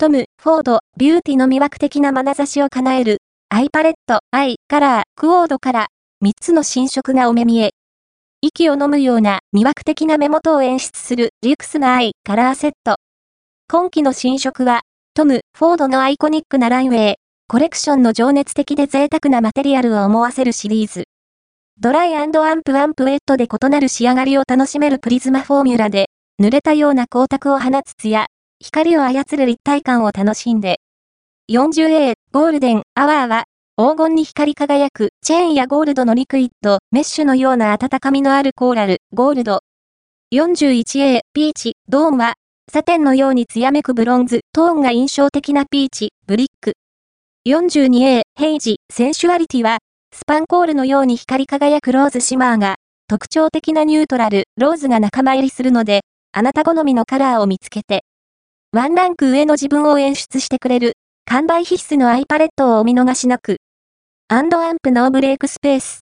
[0.00, 5.88] トム、フォード、ビューティの魅惑的な眼差しを叶える、アイパレット、アイ、カラー、クオードから、
[6.24, 7.70] 3つの新色がお目見え。
[8.40, 12.94] 息を飲むような魅惑的な目元を演出するリュクスなアイ、カラーセット。
[13.68, 14.82] 今季の新色は、
[15.14, 17.16] トム、フォードのアイコニックなランウェイ、
[17.48, 21.06] コレクションの情熱的で贅沢なマテリアルを思わせるシリーズ。
[21.80, 26.06] ドライアンプアンプウェットで異なる仕上がりを楽しめるプリズマフォーミュラで、
[26.40, 28.28] 濡れたような光沢を放つ艶、
[28.60, 30.80] 光を操る立体感を楽しんで。
[31.50, 33.44] 40A ゴールデンアワーは
[33.78, 39.60] 黄金に光り輝くチェーンやゴールドのリクイッド、メッシュのような温かみのあるコーラル、ゴールド。
[40.34, 42.34] 41A ピーチ、ドーンは
[42.70, 46.74] サテンのように艶めくブロンズ、トーンが印象的なピーチ、ブリック。
[47.46, 49.78] 42A ヘイジ、センシュアリティは
[50.12, 52.74] スパンコールのように光り輝くローズシマーが
[53.08, 56.02] 特徴的なニュートラル、ローズが仲間入りするので、
[56.32, 58.02] あなた好みのカラーを見つけて。
[58.70, 60.92] ワンランク上の自分を演出してくれる、
[61.24, 63.56] 完売必須のアイパレットをお見逃しなく。
[64.28, 65.96] アンドアンプノーブレイクスペース。